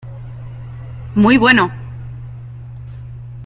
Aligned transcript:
Muy 1.13 1.37
bueno. 1.37 1.69